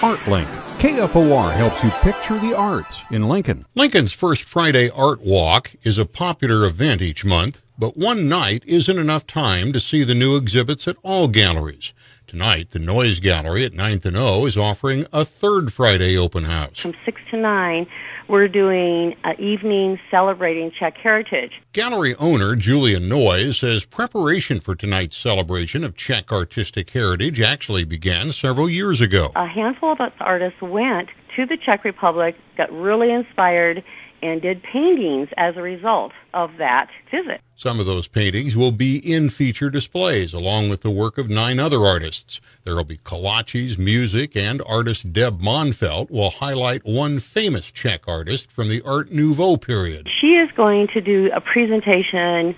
ArtLink. 0.00 0.46
KFOR 0.78 1.52
helps 1.54 1.82
you 1.82 1.90
picture 1.90 2.38
the 2.38 2.56
arts 2.56 3.02
in 3.10 3.28
Lincoln. 3.28 3.66
Lincoln's 3.74 4.12
First 4.12 4.44
Friday 4.44 4.88
Art 4.90 5.22
Walk 5.22 5.72
is 5.82 5.98
a 5.98 6.06
popular 6.06 6.64
event 6.64 7.02
each 7.02 7.24
month, 7.24 7.62
but 7.76 7.96
one 7.96 8.28
night 8.28 8.62
isn't 8.64 8.96
enough 8.96 9.26
time 9.26 9.72
to 9.72 9.80
see 9.80 10.04
the 10.04 10.14
new 10.14 10.36
exhibits 10.36 10.86
at 10.86 10.96
all 11.02 11.26
galleries. 11.26 11.92
Tonight, 12.28 12.70
the 12.70 12.78
Noyes 12.78 13.18
Gallery 13.18 13.64
at 13.64 13.72
9th 13.72 14.04
and 14.04 14.16
O 14.16 14.46
is 14.46 14.56
offering 14.56 15.04
a 15.12 15.24
third 15.24 15.72
Friday 15.72 16.16
open 16.16 16.44
house. 16.44 16.78
From 16.78 16.94
6 17.04 17.20
to 17.32 17.36
9, 17.36 17.86
we're 18.28 18.48
doing 18.48 19.16
an 19.24 19.34
evening 19.40 19.98
celebrating 20.10 20.70
Czech 20.70 20.96
heritage. 20.98 21.60
Gallery 21.72 22.14
owner 22.16 22.54
Julia 22.54 23.00
Noyes 23.00 23.58
says 23.58 23.84
preparation 23.84 24.60
for 24.60 24.74
tonight's 24.74 25.16
celebration 25.16 25.82
of 25.82 25.96
Czech 25.96 26.30
artistic 26.30 26.90
heritage 26.90 27.40
actually 27.40 27.84
began 27.84 28.30
several 28.32 28.68
years 28.68 29.00
ago. 29.00 29.32
A 29.34 29.46
handful 29.46 29.92
of 29.92 30.00
us 30.00 30.12
artists 30.20 30.60
went 30.60 31.08
to 31.38 31.46
the 31.46 31.56
Czech 31.56 31.84
Republic, 31.84 32.34
got 32.56 32.72
really 32.72 33.12
inspired, 33.12 33.84
and 34.20 34.42
did 34.42 34.60
paintings 34.60 35.28
as 35.36 35.56
a 35.56 35.62
result 35.62 36.10
of 36.34 36.56
that 36.56 36.90
visit. 37.12 37.40
Some 37.54 37.78
of 37.78 37.86
those 37.86 38.08
paintings 38.08 38.56
will 38.56 38.72
be 38.72 38.98
in 38.98 39.30
feature 39.30 39.70
displays 39.70 40.34
along 40.34 40.68
with 40.68 40.80
the 40.80 40.90
work 40.90 41.16
of 41.16 41.30
nine 41.30 41.60
other 41.60 41.84
artists. 41.84 42.40
There 42.64 42.74
will 42.74 42.82
be 42.82 42.96
collages, 42.96 43.78
music, 43.78 44.34
and 44.34 44.60
artist 44.66 45.12
Deb 45.12 45.40
Monfelt 45.40 46.10
will 46.10 46.30
highlight 46.30 46.84
one 46.84 47.20
famous 47.20 47.70
Czech 47.70 48.08
artist 48.08 48.50
from 48.50 48.68
the 48.68 48.82
Art 48.82 49.12
Nouveau 49.12 49.56
period. 49.56 50.08
She 50.20 50.34
is 50.34 50.50
going 50.56 50.88
to 50.88 51.00
do 51.00 51.30
a 51.32 51.40
presentation 51.40 52.56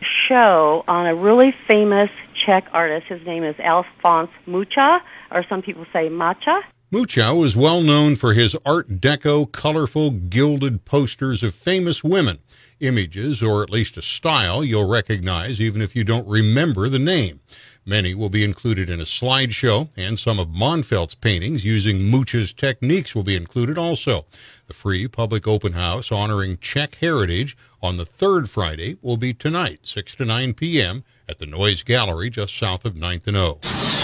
show 0.00 0.84
on 0.88 1.06
a 1.06 1.14
really 1.14 1.54
famous 1.68 2.08
Czech 2.32 2.66
artist. 2.72 3.08
His 3.08 3.26
name 3.26 3.44
is 3.44 3.56
Alphonse 3.58 4.30
Mucha, 4.46 5.02
or 5.30 5.44
some 5.50 5.60
people 5.60 5.84
say 5.92 6.08
Macha. 6.08 6.62
Mucha 6.92 7.34
was 7.34 7.56
well 7.56 7.80
known 7.80 8.16
for 8.16 8.34
his 8.34 8.54
Art 8.66 9.00
Deco 9.00 9.50
colorful 9.50 10.10
gilded 10.10 10.84
posters 10.84 11.42
of 11.42 11.54
famous 11.54 12.04
women, 12.04 12.40
images 12.80 13.42
or 13.42 13.62
at 13.62 13.70
least 13.70 13.96
a 13.96 14.02
style 14.02 14.62
you'll 14.62 14.86
recognize 14.86 15.58
even 15.58 15.80
if 15.80 15.96
you 15.96 16.04
don't 16.04 16.28
remember 16.28 16.90
the 16.90 16.98
name. 16.98 17.40
Many 17.86 18.14
will 18.14 18.28
be 18.28 18.44
included 18.44 18.90
in 18.90 19.00
a 19.00 19.04
slideshow, 19.04 19.88
and 19.96 20.18
some 20.18 20.38
of 20.38 20.48
Monfelt's 20.48 21.14
paintings 21.14 21.64
using 21.64 22.10
Mucha's 22.10 22.52
techniques 22.52 23.14
will 23.14 23.22
be 23.22 23.36
included 23.36 23.78
also. 23.78 24.26
The 24.66 24.74
free 24.74 25.08
public 25.08 25.48
open 25.48 25.72
house 25.72 26.12
honoring 26.12 26.58
Czech 26.58 26.96
heritage 26.96 27.56
on 27.80 27.96
the 27.96 28.04
third 28.04 28.50
Friday 28.50 28.98
will 29.00 29.16
be 29.16 29.32
tonight, 29.32 29.86
6 29.86 30.14
to 30.16 30.26
9 30.26 30.52
p.m. 30.52 31.04
at 31.26 31.38
the 31.38 31.46
Noyes 31.46 31.82
Gallery 31.82 32.28
just 32.28 32.54
south 32.54 32.84
of 32.84 32.96
9th 32.96 33.28
and 33.28 33.36
O. 33.38 34.01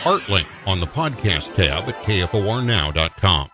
ArtLink 0.00 0.46
on 0.66 0.80
the 0.80 0.86
podcast 0.86 1.54
tab 1.54 1.88
at 1.88 1.94
kfornow.com. 2.04 3.48